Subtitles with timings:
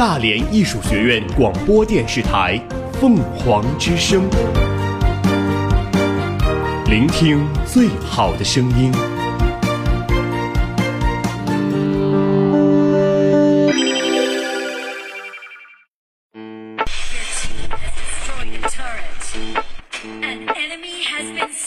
[0.00, 2.58] 大连艺术学院广播电视台
[2.98, 4.22] 凤凰之声，
[6.86, 8.90] 聆听最好的声音。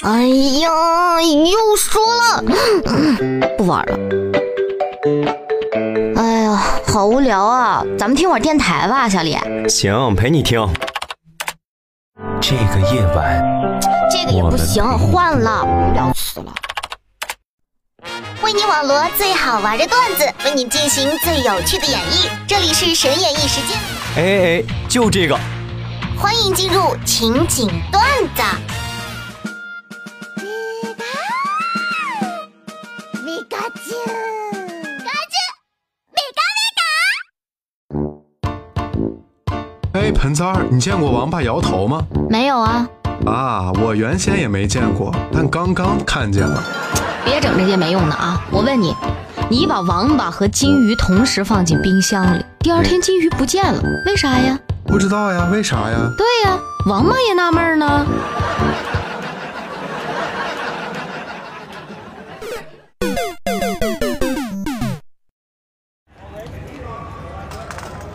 [0.02, 0.26] 哎
[0.60, 2.44] 呀，又输了，
[3.60, 4.23] 不玩了。
[7.04, 7.84] 好无聊啊！
[8.00, 9.38] 咱们听会儿电台吧，小李。
[9.68, 10.66] 行，陪你听。
[12.40, 13.44] 这个夜晚，
[14.10, 16.54] 这个也不行，换了，无聊死了。
[18.42, 22.30] 为你网罗最好玩的段子，为你进行最有趣的演绎。
[22.48, 23.78] 这里是神演绎时间。
[24.16, 25.38] 哎哎，就这个。
[26.18, 28.02] 欢迎进入情景段
[28.34, 28.73] 子。
[40.34, 42.02] 哎，盆子儿，你见过王八摇头吗？
[42.28, 42.88] 没有啊。
[43.24, 46.60] 啊，我原先也没见过，但刚刚看见了。
[47.24, 48.42] 别整这些没用的啊！
[48.50, 48.96] 我问你，
[49.48, 54.58] 你把王八和金鱼同时放进冰箱里，第二天金鱼不见了，为啥呀？
[54.88, 56.12] 不知道呀，为啥呀？
[56.18, 58.06] 对呀，王八也纳闷呢。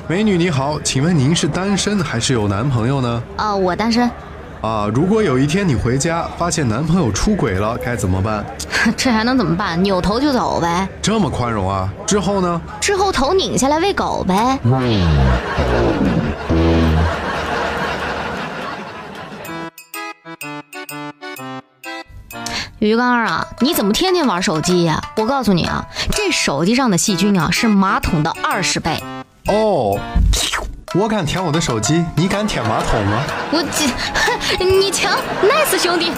[0.08, 3.22] 美女你好，请问您是单身还是有男朋友呢？
[3.36, 4.10] 啊，我单身。
[4.62, 8.42] 啊，如果有一天你回家发现男朋友出轨了，该怎么办？
[8.96, 9.80] 这还能怎么办？
[9.82, 10.88] 扭头就走呗。
[11.02, 11.92] 这么宽容啊？
[12.06, 12.58] 之后呢？
[12.80, 14.58] 之后头拧下来喂狗呗。
[22.78, 24.98] 鱼竿啊，你怎么天天玩手机呀？
[25.18, 29.02] 我告诉你啊，这手机上的细菌啊是马桶的二十倍。
[29.48, 29.98] 哦，
[30.94, 33.22] 我敢舔我的手机，你敢舔马桶吗？
[33.50, 33.86] 我这，
[34.62, 36.12] 你强，nice 兄弟。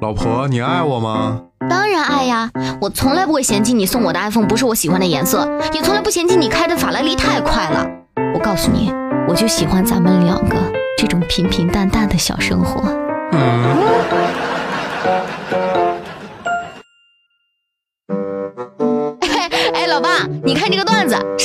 [0.00, 1.42] 老婆，你爱我吗？
[1.68, 2.50] 当然爱呀，
[2.80, 7.86] 我从来不会嫌弃你送我的 iPhone 不是我喜欢的颜色，也从来不嫌弃你开的法拉利太快了。
[8.34, 8.90] 我告诉你，
[9.28, 10.56] 我就喜欢咱们两个
[10.96, 12.82] 这种平平淡淡的小生活。
[13.32, 13.76] 嗯。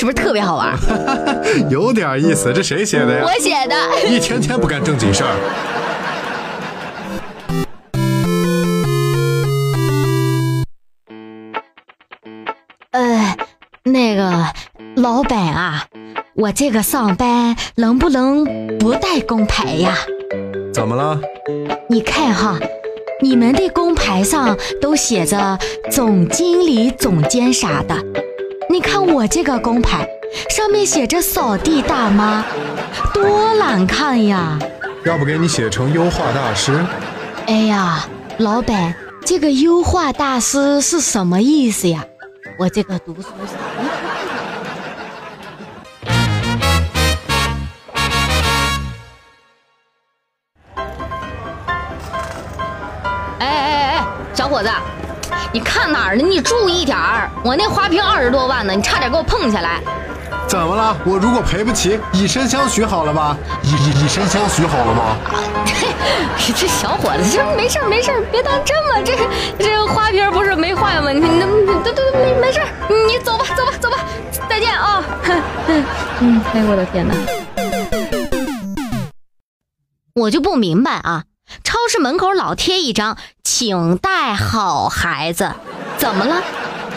[0.01, 0.75] 是不是特别好玩？
[1.69, 3.23] 有点意思，这谁写的呀？
[3.23, 4.09] 我写的。
[4.09, 5.29] 一天天不干正经事儿。
[12.93, 13.37] 呃，
[13.83, 14.43] 那个
[14.95, 15.85] 老板啊，
[16.33, 18.43] 我这个上班能不能
[18.79, 19.95] 不带工牌呀？
[20.73, 21.21] 怎么了？
[21.87, 22.57] 你看哈，
[23.21, 25.59] 你们的工牌上都写着
[25.91, 27.95] 总经理、总监啥的，
[28.71, 30.07] 你看我这个工牌
[30.49, 32.41] 上面写着扫地大妈，
[33.13, 34.57] 多难看呀！
[35.03, 36.81] 要不给你写成优化大师？
[37.47, 38.95] 哎呀，老板，
[39.25, 42.05] 这个优化大师是什么意思呀？
[42.57, 43.57] 我这个读书少。
[53.37, 54.69] 哎哎哎，小伙子，
[55.53, 56.23] 你看哪儿呢？
[56.23, 59.81] 你注意点儿，我那花瓶二十多万呢，你差点给我碰下来。
[60.47, 60.95] 怎么了？
[61.05, 63.37] 我如果赔不起，以身相许好了吧？
[63.61, 65.17] 以以以身相许好了吗？
[66.55, 69.01] 这小伙子，这没事没事，别当真嘛。
[69.03, 69.13] 这
[69.57, 71.11] 这个花瓶不是没坏吗？
[71.11, 71.45] 你那
[71.83, 72.61] 都都没没事，
[73.07, 73.97] 你走吧走吧走吧，
[74.49, 75.03] 再见啊！
[76.19, 77.13] 嗯，哎我的天哪！
[80.13, 81.30] 我就不明白啊，超
[81.89, 85.51] 市门口老贴一张“请带好孩子”，
[85.97, 86.41] 怎么了？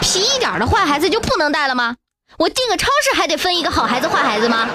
[0.01, 1.95] 皮一点的坏孩子就不能带了吗？
[2.37, 4.67] 我进个超市还得分一个好孩子坏孩子吗？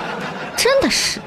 [0.56, 1.20] 真的是。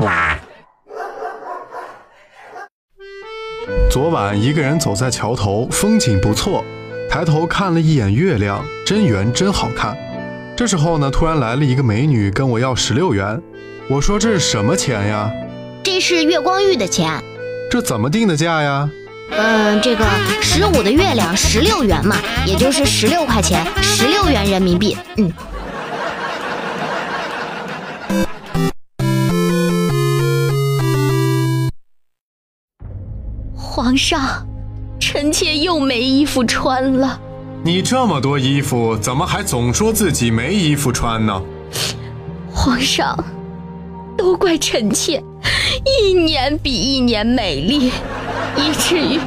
[3.89, 6.65] 昨晚一个人走在桥头，风景不错，
[7.09, 9.95] 抬头看了一眼月亮，真圆真好看。
[10.57, 13.41] 这时候呢，突然来了一个美女跟我要十六元，
[13.89, 15.31] 我说这是什么钱呀？
[15.83, 17.23] 这是月光玉的钱。
[17.73, 18.87] 这怎么定的价呀？
[19.31, 20.05] 嗯，这个
[20.43, 22.15] 十五的月亮十六元嘛，
[22.45, 24.95] 也就是十六块钱，十六元人民币。
[25.17, 25.33] 嗯。
[33.55, 34.45] 皇上，
[34.99, 37.19] 臣妾又没衣服穿了。
[37.63, 41.41] 你这么多衣服，怎么还总说自己没衣服穿呢？
[42.53, 43.17] 皇上，
[44.15, 45.23] 都怪臣妾，
[45.85, 47.91] 一年比一年美丽，
[48.55, 49.19] 以至于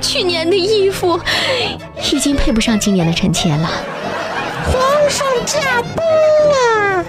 [0.00, 1.20] 去年的衣服
[2.12, 3.70] 已经配不上今年的臣妾了。
[4.64, 4.80] 皇
[5.10, 6.04] 上驾崩
[6.54, 7.04] 啊！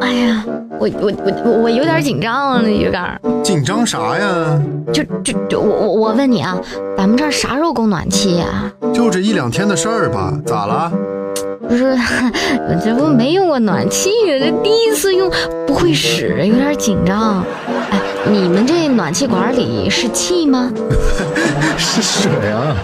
[0.00, 0.44] 哎呀，
[0.78, 1.12] 我我
[1.44, 3.18] 我我有点紧张了，鱼竿。
[3.42, 4.60] 紧张啥呀？
[4.92, 6.58] 就就就我我我问你啊，
[6.96, 10.92] 咱们这儿啥时候供暖气呀、就这一两天的事儿吧，咋了？
[11.68, 11.96] 不是，
[12.68, 15.30] 我这不没用过暖气，这第一次用，
[15.66, 17.42] 不会使，有点紧张。
[17.90, 17.98] 哎，
[18.30, 20.70] 你们这暖气管里是气吗？
[21.76, 22.76] 是水啊。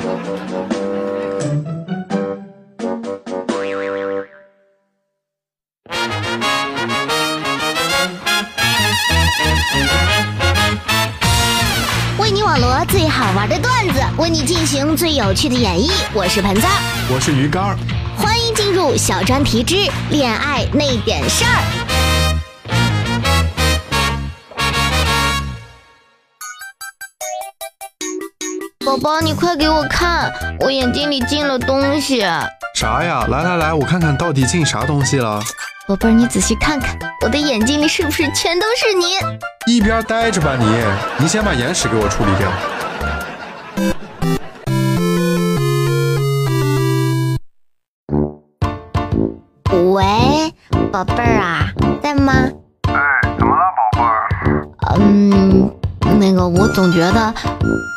[15.03, 15.91] 最有趣的演绎。
[16.15, 16.65] 我是盆子，
[17.13, 17.77] 我是鱼竿，
[18.17, 19.75] 欢迎进入小专题之
[20.11, 21.51] 恋爱那点事儿。
[28.87, 32.21] 宝宝，你快给我看，我眼睛里进了东西。
[32.77, 33.27] 啥呀？
[33.29, 35.43] 来来来，我看看到底进啥东西了。
[35.89, 39.17] 宝贝儿，你仔细看看，我的眼睛里是不是全都是你？
[39.67, 40.65] 一边待着吧你，
[41.19, 42.49] 你先把眼屎给我处理掉。
[51.05, 51.67] 宝贝儿啊，
[52.01, 52.33] 在吗？
[52.87, 52.95] 哎，
[53.37, 55.01] 怎么了，宝贝儿？
[55.01, 55.69] 嗯，
[56.21, 57.35] 那个，我总觉得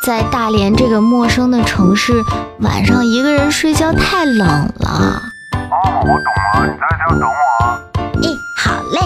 [0.04, 2.13] 在大连这个陌生的城市，
[2.62, 5.22] 晚上一个人睡觉太冷了。
[5.54, 7.80] 哦，我懂了，你在家等我啊。
[8.24, 9.00] 咦，好嘞。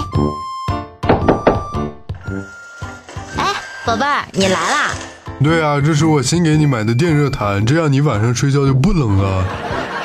[3.36, 3.54] 哎，
[3.86, 4.92] 宝贝儿，你来啦！
[5.44, 9.44] 对啊，这是我新给你买的电热毯，这样你晚上睡觉就不冷了。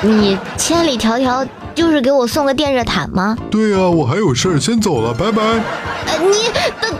[0.03, 3.37] 你千里迢迢就是给我送个电热毯吗？
[3.51, 5.43] 对啊，我还有事儿，先走了，拜拜。
[5.43, 6.51] 呃，你
[6.81, 6.95] 等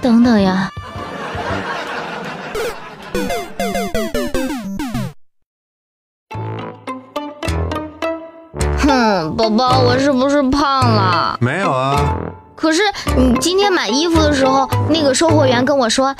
[0.00, 0.70] 等等呀。
[8.78, 11.36] 哼，宝宝，我是不是胖了？
[11.40, 12.16] 没有啊，
[12.56, 12.82] 可是
[13.16, 16.14] 你今天买衣服的时候，那个售货员跟我说：“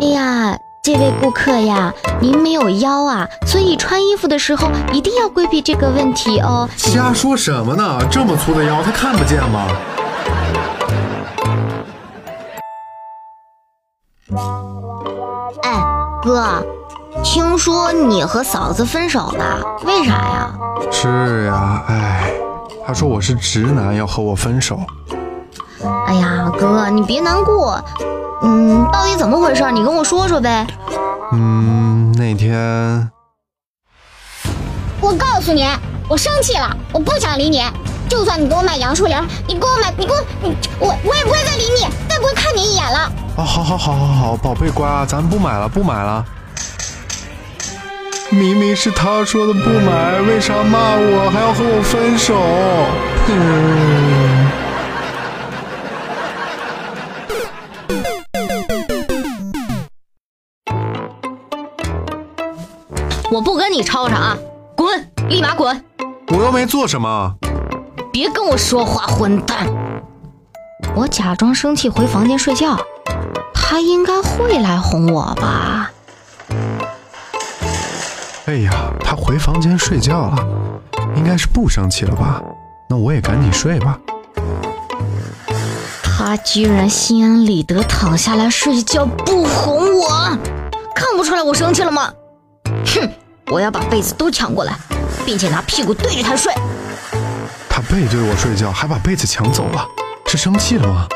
[0.00, 1.90] 哎呀，这位顾客呀，
[2.20, 6.68] 您没有腰啊，所以穿衣服的时候一定要规避这个问题哦。
[6.76, 7.98] 瞎说什么呢？
[8.10, 9.66] 这么粗的腰，他看不见吗？
[15.62, 15.82] 哎，
[16.22, 16.62] 哥，
[17.22, 20.52] 听说你和嫂子分手了，为啥呀？
[20.92, 22.30] 是呀，哎，
[22.86, 24.78] 他说我是直男，要和我分手。
[26.06, 27.82] 哎呀，哥，你别难过。
[28.44, 29.64] 嗯，到底怎么回事？
[29.72, 30.66] 你跟我说说呗。
[31.32, 33.10] 嗯，那天
[35.00, 35.66] 我告诉你，
[36.08, 37.62] 我生气了，我不想理你。
[38.06, 39.16] 就算你给我买杨树林，
[39.48, 43.10] 你给我买，你给我，你我我也不会再理你，再不会看你一眼了。
[43.38, 46.22] 啊，好好好好好，宝贝乖啊，咱不买了，不买了。
[48.30, 52.34] 明明是他说的不买，为啥骂我，还要和我分手？
[53.28, 54.63] 嗯。
[63.76, 64.38] 你吵吵啊，
[64.76, 65.84] 滚，立马滚！
[66.28, 67.34] 我又没做什么。
[68.12, 69.66] 别跟我说话，混蛋！
[70.94, 72.78] 我假装生气回房间睡觉，
[73.52, 75.90] 他应该会来哄我吧？
[78.46, 78.70] 哎呀，
[79.00, 80.36] 他回房间睡觉了，
[81.16, 82.40] 应该是不生气了吧？
[82.88, 83.98] 那我也赶紧睡吧。
[86.04, 90.08] 他居然心安理得躺下来睡觉，不哄我，
[90.94, 92.12] 看不出来我生气了吗？
[92.86, 93.10] 哼，
[93.50, 94.76] 我要把被子都抢过来，
[95.24, 96.52] 并且拿屁股对着他睡。
[97.68, 99.86] 他背对我睡觉，还把被子抢走了，
[100.26, 101.06] 是生气了吗？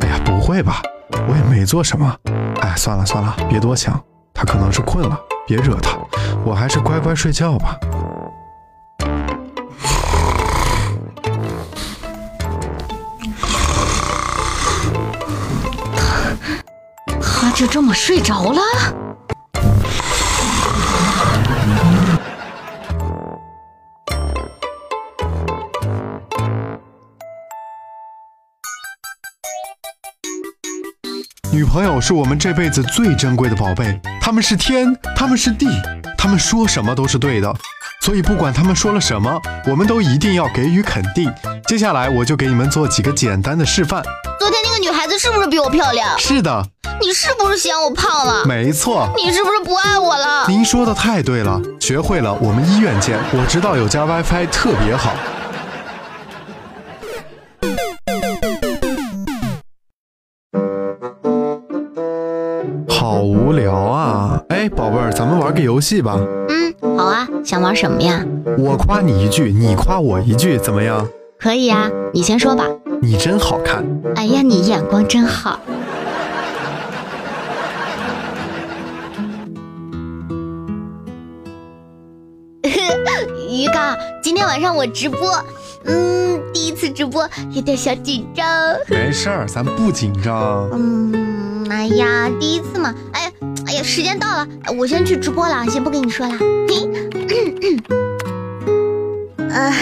[0.00, 0.82] 哎呀，不会吧，
[1.28, 2.14] 我也没做什么。
[2.60, 4.00] 哎，算了算了，别多想，
[4.34, 5.96] 他可能是困了，别惹他，
[6.44, 7.76] 我还是乖乖睡觉吧。
[17.20, 18.60] 他就这么睡着了？
[31.52, 35.66] 女朋友是我们这辈子最珍贵的宝贝，他们是天，他们是地，
[36.16, 37.54] 他们说什么都是对的，
[38.00, 41.30] 所以不管他们说了什么，我们都一定要给予肯定。
[41.66, 44.02] 接下来我就给你们做几个简单的示范。
[44.40, 46.18] 昨天那个女孩子是不是比我漂亮？
[46.18, 46.66] 是的，
[47.02, 48.46] 你是不是嫌我胖了？
[48.46, 49.12] 没错。
[49.14, 50.46] 你是不是不爱我了？
[50.48, 53.18] 您说的太对了，学会了，我们医院见。
[53.30, 55.12] 我知道有家 WiFi 特别好。
[64.48, 66.16] 哎，宝贝儿，咱们玩个游戏吧。
[66.48, 68.24] 嗯，好啊，想玩什么呀？
[68.56, 71.08] 我夸你一句，你夸我一句，怎么样？
[71.36, 72.64] 可以啊，你先说吧。
[73.00, 73.84] 你真好看。
[74.14, 75.58] 哎呀，你眼光真好。
[83.50, 85.18] 鱼缸，今天晚上我直播，
[85.86, 88.46] 嗯，第一次直播，有点小紧张。
[88.88, 90.68] 没事儿，咱不紧张。
[90.72, 91.12] 嗯，
[91.72, 93.30] 哎呀，第一次嘛，哎呀，
[93.66, 94.46] 哎呀，时间到了，
[94.78, 96.34] 我先去直播了，先不跟你说了。
[96.68, 96.86] 嘿，
[99.48, 99.72] 呃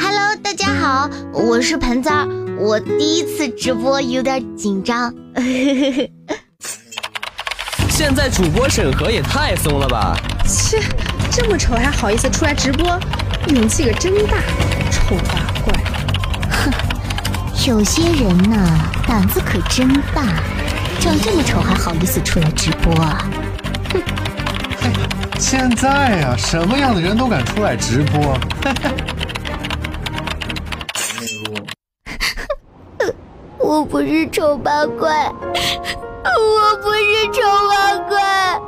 [0.00, 2.26] ，Hello，大家好，我是盆栽儿，
[2.58, 5.14] 我第一次直播有点紧张。
[7.90, 10.16] 现在主播审核也太松了吧？
[10.48, 10.80] 切，
[11.30, 12.98] 这么丑还好意思出来直播，
[13.48, 14.38] 勇气可真大，
[14.90, 15.74] 丑八怪。
[16.50, 16.72] 哼
[17.66, 20.42] 有些人呐，胆子可真大，
[21.04, 23.28] 长这么丑还好意思出来直播啊？
[23.92, 24.02] 哼
[25.38, 28.38] 现在呀、什么样的人都敢出来直播。
[33.58, 35.30] 我不是丑八怪，
[36.24, 38.58] 我不是丑八怪，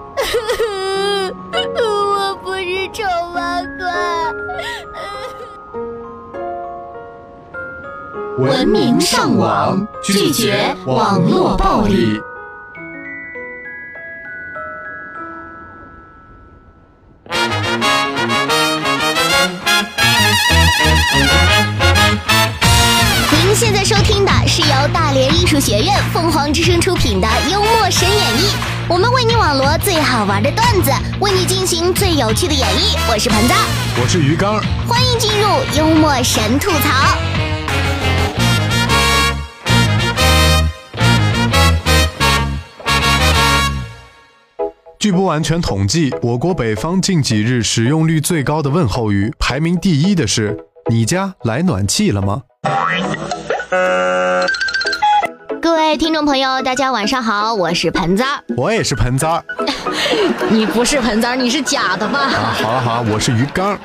[1.73, 3.02] 我不是丑
[3.35, 4.25] 八怪。
[8.38, 12.21] 文明上网拒绝网络暴力。
[23.31, 28.55] 您现在收听的是由大连艺术学院凤凰之声出品的幽默神演绎，
[28.87, 30.90] 我们为你网罗最好玩的段子，
[31.21, 32.99] 为你进行最有趣的演绎。
[33.11, 33.55] 我是盆子，
[34.02, 37.16] 我是鱼缸，欢迎进入幽默神吐槽。
[45.06, 50.58] 据不完全统计，我国北方近几日使用率最高的问候语，排名第一的是
[50.90, 52.42] “你家来暖气了吗
[55.62, 58.42] 各位听众朋友，大家晚上好，我是盆栽儿。”？
[58.58, 59.44] 我也是盆栽儿
[60.50, 62.18] 你不是盆栽儿，你是假的吧？
[62.18, 62.56] 啊！
[62.60, 63.78] 好了好了，我是鱼缸。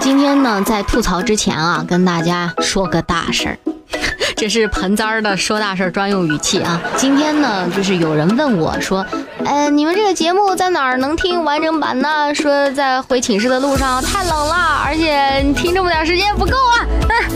[0.00, 3.58] 今天呢，在吐槽之前啊，跟大家说个大事儿。
[4.36, 6.80] 这是盆栽儿的说大事专用语气啊！
[6.96, 9.06] 今天呢，就是有人问我说，
[9.44, 12.34] 呃，你们这个节目在哪儿能听完整版呢？
[12.34, 16.86] 说在回寝室的路上太冷了，而且听这么点时间不够啊！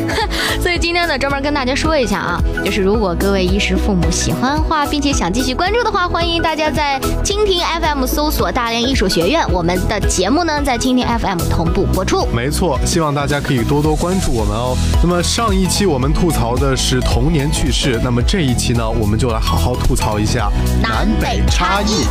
[0.60, 12.26] 所以今天呢，专门跟大家说一下啊，就是如果各位衣食父母喜欢话，并且想继续关注的话，欢迎大家在蜻蜓 FM 搜索大连艺术学院，我们的节目呢在蜻蜓 FM 同步播出。
[12.34, 14.76] 没错，希望大家可以多多关注我们哦。
[15.02, 20.50] 那么上一期我们吐槽的是童年趣事，那么这一期呢，我们就来好好吐槽一下
[20.82, 22.06] 南北差异。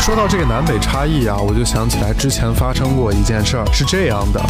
[0.00, 4.40] 说到这个南北差异啊，我就想起来之前发生过一件事儿，是这样的：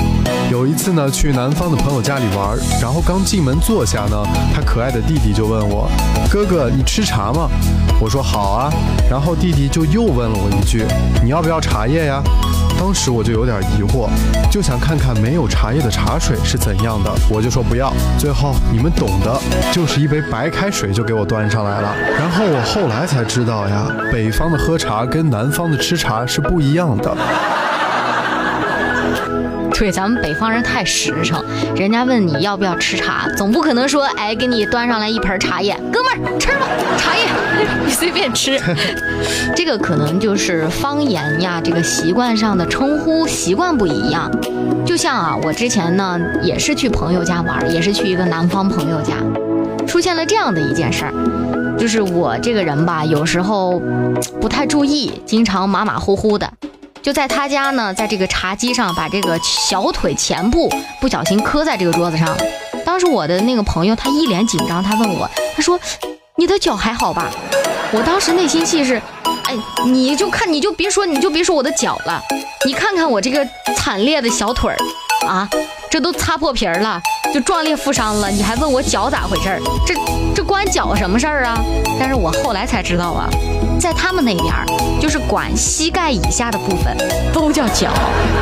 [0.48, 4.22] 有一次呢，去南方的朋友家里玩，然后刚进门坐下呢，
[4.54, 5.90] 他可爱的弟弟就问我
[6.30, 7.50] ：“哥哥，你吃茶吗？”
[8.00, 8.72] 我说：“好啊。”
[9.10, 10.84] 然后弟弟就又问了我一句
[11.22, 12.22] ：“你要不要茶叶呀？”
[12.78, 14.08] 当时我就有点疑惑，
[14.50, 17.92] 就想看看没有茶叶的茶水是怎样的，我就说不要。
[18.18, 19.38] 最后你们懂的，
[19.70, 21.94] 就是一杯白开水就给我端上来了。
[22.18, 27.16] 然后我后来才知道呀，北方的喝茶跟南方的吃茶是不一样的。
[29.78, 31.42] 对，咱们北方人太实诚，
[31.74, 36.66] 人家问你要不要吃茶，总不可能说，哎，给你端上来一盆茶叶，哥们儿吃吧，
[36.98, 37.24] 茶叶
[37.86, 38.60] 你随便吃。
[39.56, 44.30] 这个可能就是方言呀，这个习惯上的称呼习惯不一样。
[44.84, 49.14] 就像啊，我之前呢也是去朋友家玩，也是去一个南方朋友家，
[49.86, 51.12] 出现了这样的一件事儿。
[51.80, 53.80] 就是我这个人吧，有时候
[54.38, 56.52] 不太注意，经常马马虎虎的。
[57.00, 60.70] 就在他家呢，在这个茶几上把这个小腿前部
[61.00, 62.36] 不小心磕在这个桌子上了。
[62.84, 65.80] 当时我的那个朋友他一脸紧张，他问我，他说
[66.36, 67.30] ：“你的脚还好吧？”
[67.92, 69.00] 我当时内心戏是，
[69.44, 69.56] 哎，
[69.86, 72.22] 你就看你就别说你就别说我的脚了，
[72.66, 73.42] 你看看我这个
[73.74, 74.76] 惨烈的小腿儿
[75.26, 75.48] 啊，
[75.90, 77.00] 这都擦破皮儿了，
[77.32, 79.60] 就壮烈负伤了，你还问我脚咋回事儿？
[79.86, 79.94] 这
[80.34, 81.58] 这关脚什么事儿啊？
[81.98, 83.28] 但是我后来才知道啊，
[83.78, 84.66] 在他们那边儿
[85.00, 86.96] 就是管膝盖以下的部分
[87.32, 87.92] 都叫脚，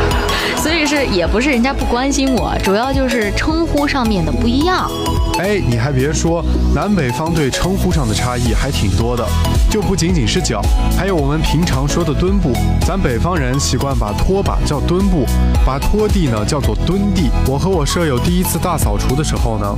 [0.56, 4.90] 所以是也不是人家不关心我，主要就是称呼上面的不一样。
[5.38, 9.24] 哎，你还别说，南北方对称呼上的差异还挺多的，
[9.70, 10.60] 就不仅仅是脚，
[10.96, 12.52] 还有我们平常说的墩布。
[12.84, 15.24] 咱北方人习惯把拖把叫墩布，
[15.64, 17.30] 把拖地呢叫做墩地。
[17.46, 19.76] 我和我舍友第一次大扫除的时候呢，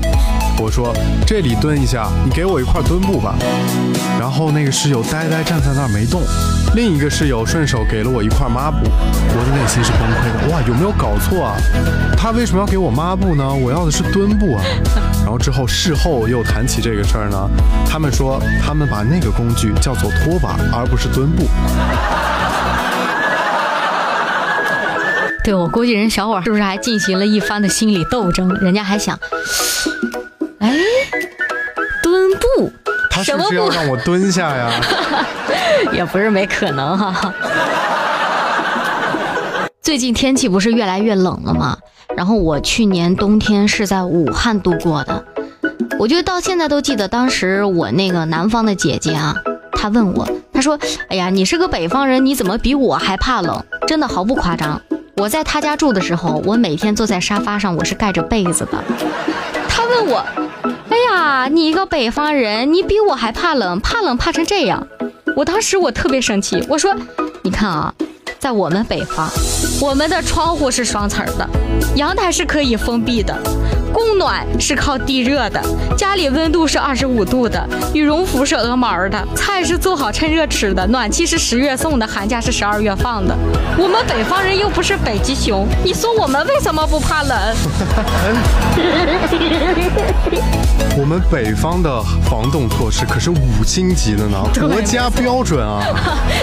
[0.59, 0.95] 我说
[1.27, 3.35] 这里蹲一下，你给我一块墩布吧。
[4.19, 6.23] 然后那个室友呆呆站在那儿没动，
[6.75, 10.55] 另一个室友顺手给了我一块抹布，我的内心是崩溃的。
[10.55, 11.57] 哇，有没有搞错啊？
[12.17, 13.53] 他为什么要给我抹布呢？
[13.53, 14.65] 我要的是墩布啊。
[15.31, 17.49] 然后之后事后又谈起这个事儿呢，
[17.89, 21.45] 他们说他们把那个工具叫做拖把，而不是墩布。
[25.45, 28.53] 对我估计人小伙是不是还进行了一番的心理斗争？
[28.57, 29.17] 人家还想，
[30.59, 30.75] 哎，
[32.03, 32.73] 墩布
[33.09, 34.69] 他是不是要让我蹲下呀？
[35.95, 37.33] 也不是没可能哈。
[39.81, 41.79] 最近天气不是越来越冷了吗？
[42.21, 45.25] 然后我去年冬天是在武汉度过的，
[45.99, 49.35] 我就到现在都记得当时我那个南方的姐姐啊，
[49.73, 53.65] 她问我，她说：“哎呀，你是个北方人，你怎么比我还怕冷？
[53.87, 54.83] 真的毫不夸张。
[55.17, 58.85] 我在她家住的时候，我每天坐在沙发上，我是盖着被子的。
[59.67, 60.23] 她问我，
[60.91, 64.87] 哎呀，你一个北方人，你比我还怕冷，怕冷怕成这样。
[65.35, 66.95] 我当时我特别生气，我说，
[67.41, 67.95] 你看啊。”
[68.41, 69.31] 在我们北方，
[69.83, 71.47] 我们的窗户是双层的，
[71.97, 73.37] 阳台是可以封闭的，
[73.93, 75.61] 供暖是靠地热的，
[75.97, 83.37] 家里温度是二十五度的，羽绒服是鹅毛的，菜是做好趁热吃的，暖气是十月送的，寒假是十二月放的。
[83.77, 87.57] 我们北方人又不是北极熊，你说我们为什么不怕冷？
[90.99, 95.83] 我们北方的防冻措施可是五星级的呢，国家标准啊。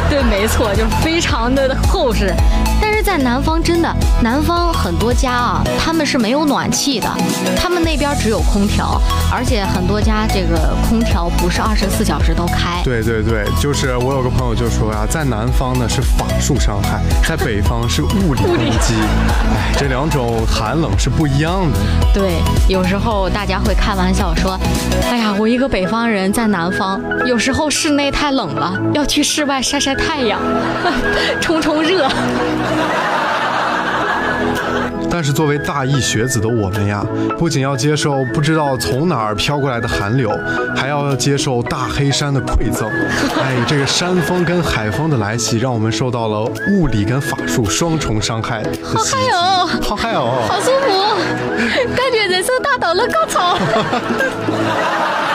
[0.09, 1.67] 对，没错，就非常的。
[1.87, 2.33] 厚实，
[2.81, 7.07] 但是在南方真的，南方很多家啊，他们是没有暖气的，
[7.55, 8.99] 他们那边只有空调，
[9.31, 12.81] 而且很多家这个空调不是二十四小时都开。
[12.83, 18.95] 对对对，就是我有个朋友就说啊，在南方呢是法术伤害，在北方是物理攻击，
[19.53, 21.77] 哎，这两种寒冷是不一样的。
[22.15, 24.59] 对，有时候大家会开玩笑说，
[25.07, 30.41] 哎呀，我一个北方人在南方，有时候室内太冷了，要去室外晒晒太阳，
[31.39, 31.77] 冲冲。
[31.77, 32.05] 热，
[35.09, 37.03] 但是作为大一学子的我们呀，
[37.39, 40.29] 不仅要接受不知道从哪儿飘过来的寒流，
[40.75, 42.87] 还要接受大黑山的馈赠。
[43.41, 48.61] 哎，这个山风跟海风的来袭，让我们受到了物理跟法术双重伤害。
[48.83, 49.67] 好嗨哦！
[49.81, 50.45] 好嗨哦！
[50.47, 51.15] 好舒服，
[51.95, 53.57] 感觉人生达到了高潮。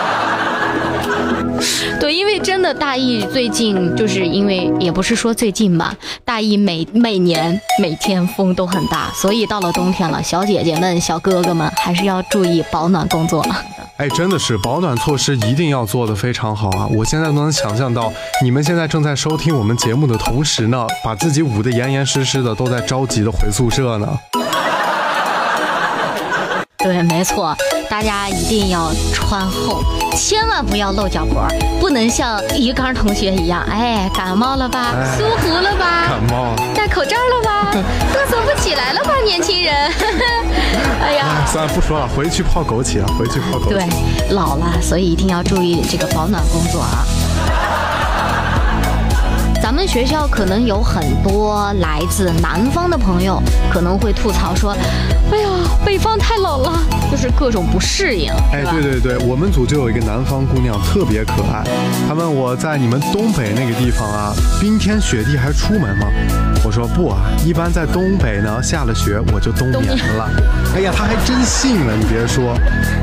[2.00, 5.94] 对，因为真的大意最近就是因为也不是说最近吧，
[6.24, 13.44] 大意每每年每天风都很大，所以到了冬天了，小姐姐们、小哥哥们还是要注意保暖工作。
[13.98, 16.88] 哎，真的是保暖措施一定要做得非常好啊！
[16.92, 24.08] 我现在都能想象到，你们现在正在收听我们节目的同时呢，把自己捂得严严实实的，都在着急的回宿舍呢。
[26.78, 27.54] 对，没错，
[27.92, 29.84] 大家一定要穿厚，
[30.16, 31.46] 千万不要露脚脖，
[31.78, 34.94] 不能像鱼缸同学一样，哎，感冒了吧？
[35.14, 36.06] 疏忽了吧？
[36.08, 36.54] 感冒？
[36.74, 37.70] 戴口罩了吧？
[38.16, 39.74] 嘚瑟不起来了吧，年轻人？
[41.04, 43.68] 哎呀，算了，不说了，回去泡枸杞啊，回去泡枸杞。
[43.68, 43.86] 对，
[44.30, 47.04] 老了，所以一定要注意这个保暖工作啊。
[49.72, 54.76] 咱们学校可能有很多来自南方的朋友，可能会吐槽说
[55.32, 55.48] ：“哎呀，
[55.82, 56.78] 北方太冷了，
[57.10, 61.64] 就是各种不适应。”哎，对对对，我们组就有一个南方姑娘特别可爱。
[62.06, 66.06] 她问我在你们东北那个地方啊，冰天雪地还出门吗？
[66.64, 70.28] 我说不啊，一般在东北呢，下了雪我就冬眠了。
[70.76, 72.54] 哎呀，她还真信了，你别说。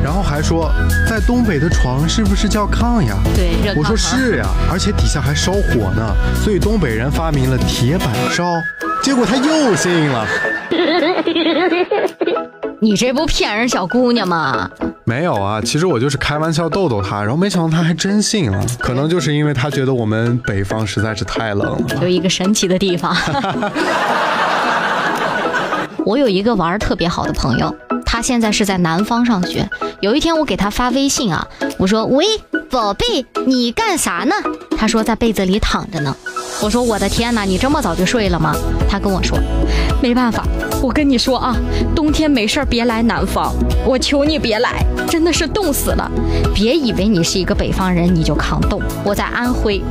[0.04, 0.72] 然后还说
[1.10, 3.18] 在东北的床是不是叫炕呀？
[3.36, 6.59] 对，我说是呀，而且底下还烧火呢，所以。
[6.62, 8.62] 东北人发明了铁板烧，
[9.02, 10.28] 结果他又信了。
[12.82, 14.70] 你这不骗人小姑娘吗？
[15.04, 18.64] 没有啊，其实我就是开玩笑逗逗她，然后没想到她还真信了。
[18.78, 21.82] 可能就是因为她觉得我们北方实在是太冷了。
[22.02, 23.16] 有一个神奇的地方。
[26.06, 29.68] 我有一个玩儿特别好的朋友，他现在是在南方上学。
[30.00, 31.46] 有一天我给他发微信啊，
[31.78, 32.26] 我说：“喂，
[32.70, 34.36] 宝贝，你干啥呢？”
[34.78, 36.16] 他说在被子里躺着呢。
[36.62, 38.54] 我说：“我的天哪，你这么早就睡了吗？”
[38.90, 39.38] 他跟我说
[40.02, 40.46] ：“没办法，
[40.82, 41.56] 我跟你说啊，
[41.96, 43.54] 冬天没事儿别来南方，
[43.86, 46.10] 我求你别来，真的是冻死了。
[46.54, 49.82] 别以为你是一个北方人你就抗冻，我在安徽，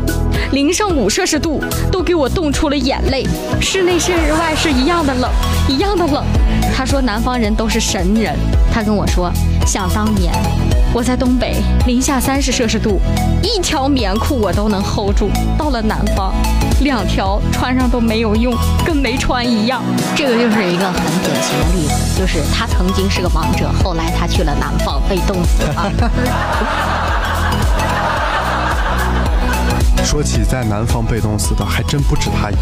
[0.52, 3.26] 零上五摄氏度都给我冻出了眼泪，
[3.60, 5.30] 室内室外是一样的冷，
[5.68, 6.24] 一样的冷。
[6.74, 8.36] 他说南方人都是神人，
[8.72, 9.32] 他跟我说，
[9.66, 10.32] 想当年
[10.92, 11.54] 我在东北
[11.86, 13.00] 零下三十摄氏度，
[13.42, 16.32] 一条棉裤我都能 hold 住，到了南方，
[16.80, 18.54] 两条穿上都没有用，
[18.86, 19.82] 跟没穿一样。
[20.16, 25.92] 这个就是一个很典型的例子，就是他曾经是个王者，后来他去了南方被冻死了。
[30.10, 32.60] 说起在南方被冻死的，还真不止他一个。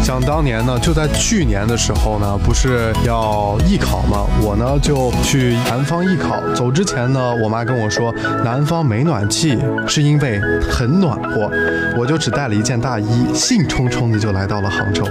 [0.00, 4.24] 想当年呢，就在去年的时候呢，不是要艺考吗？
[4.40, 6.40] 我呢就去南方艺考。
[6.54, 8.14] 走之前呢，我妈跟我说，
[8.44, 11.50] 南方没暖气是因为很暖和。
[11.98, 15.04] 我就只带了一件大衣，兴冲冲的就来到了杭州。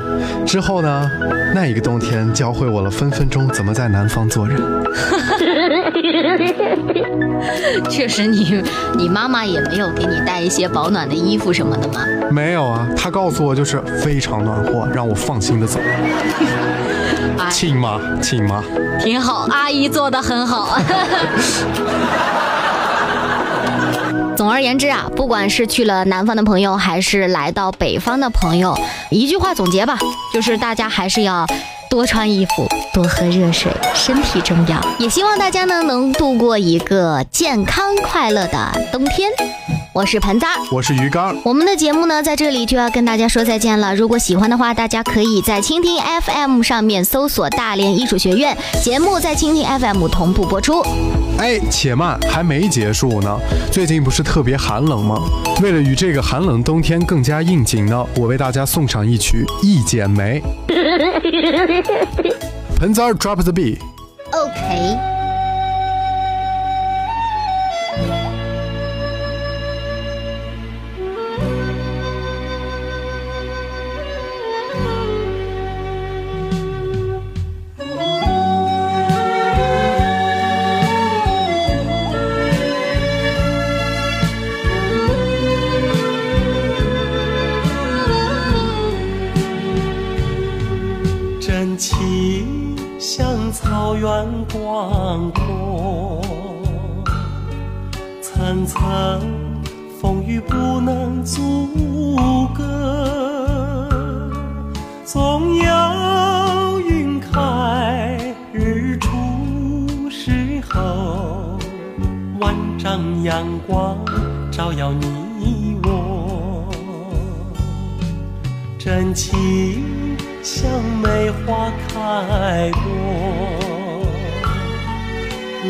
[0.45, 1.12] 之后呢，
[1.53, 4.58] 那一个冬天教会我了分分钟怎么在南方做人。
[7.89, 8.63] 确实，你
[8.97, 12.05] 你妈妈也没有给你带一些保暖的衣服什么的吗？
[12.29, 15.79] 没有啊，他告诉我就是非常暖和，让我放心的走。
[17.49, 18.63] 亲妈，亲妈，
[19.03, 20.77] 挺好，阿姨做的很好。
[24.37, 28.77] 总而言之啊，不管是去了南方的朋友，还是来到北方的朋友，
[29.09, 29.97] 一句话总结吧，
[30.31, 31.43] 就是大家还是要。
[31.89, 34.77] 多穿衣服，多喝热水，身体重要。
[34.99, 39.31] 也希望大家呢能度过一个健康快乐的冬天。
[39.97, 41.36] 我是盆栽，我是鱼竿。
[41.43, 43.95] 我们的节目呢在这里就要跟大家说再见了。
[43.95, 50.86] 如果喜欢的话，大家可以在蜻蜓 FM 上面搜索大连艺术学院节目，在蜻蜓 FM 同步播出。
[51.39, 53.39] 哎，且慢，还没结束呢。
[53.71, 55.19] 最近不是特别寒冷吗？
[55.63, 60.39] 为了与这个寒冷冬天更加应景呢，我为大家送上一曲《一剪梅》。
[62.79, 63.79] 盆栽 drop the beat。
[64.31, 65.16] OK。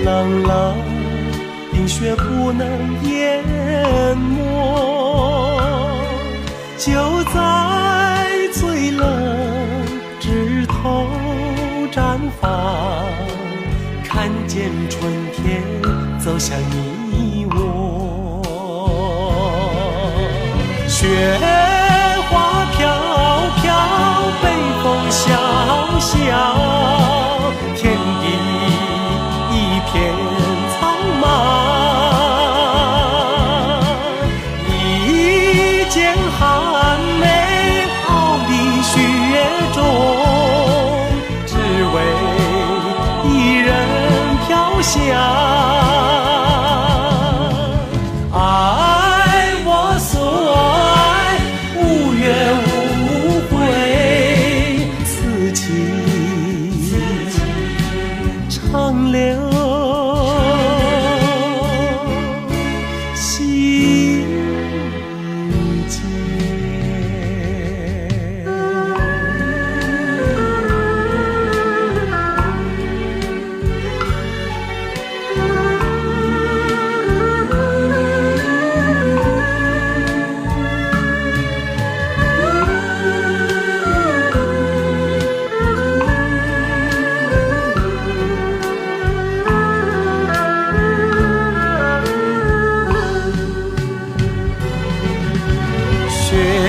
[0.04, 0.76] 冷冷
[1.72, 2.68] 冰雪不能
[3.04, 3.44] 淹
[4.18, 4.42] 没，
[6.78, 9.06] 就在最冷
[10.20, 11.08] 枝头
[11.92, 12.50] 绽放，
[14.04, 15.64] 看见春天
[16.20, 16.58] 走向
[17.12, 17.56] 你我。
[20.88, 21.08] 雪
[22.30, 22.80] 花飘
[23.62, 23.66] 飘，
[24.42, 24.46] 北
[24.84, 25.26] 风萧
[26.00, 26.16] 萧，
[96.38, 96.67] here.